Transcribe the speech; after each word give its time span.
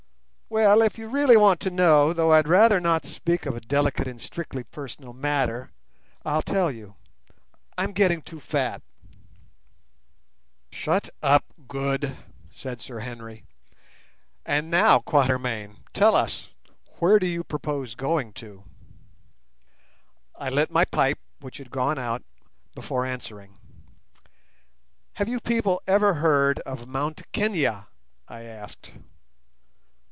"Well, 0.53 0.81
if 0.81 0.97
you 0.97 1.07
really 1.07 1.37
want 1.37 1.61
to 1.61 1.69
know, 1.69 2.11
though 2.11 2.33
I'd 2.33 2.45
rather 2.45 2.81
not 2.81 3.05
speak 3.05 3.45
of 3.45 3.55
a 3.55 3.61
delicate 3.61 4.05
and 4.05 4.19
strictly 4.21 4.65
personal 4.65 5.13
matter, 5.13 5.71
I'll 6.25 6.41
tell 6.41 6.69
you: 6.69 6.95
I'm 7.77 7.93
getting 7.93 8.21
too 8.21 8.41
fat." 8.41 8.81
"Shut 10.69 11.09
up, 11.23 11.45
Good!" 11.69 12.17
said 12.51 12.81
Sir 12.81 12.99
Henry. 12.99 13.45
"And 14.45 14.69
now, 14.69 14.99
Quatermain, 14.99 15.77
tell 15.93 16.17
us, 16.17 16.49
where 16.99 17.17
do 17.17 17.27
you 17.27 17.45
propose 17.45 17.95
going 17.95 18.33
to?" 18.33 18.65
I 20.35 20.49
lit 20.49 20.69
my 20.69 20.83
pipe, 20.83 21.19
which 21.39 21.59
had 21.59 21.71
gone 21.71 21.97
out, 21.97 22.25
before 22.75 23.05
answering. 23.05 23.57
"Have 25.13 25.29
you 25.29 25.39
people 25.39 25.81
ever 25.87 26.15
heard 26.15 26.59
of 26.65 26.87
Mt 26.89 27.21
Kenia?" 27.31 27.87
I 28.27 28.41
asked. 28.43 28.95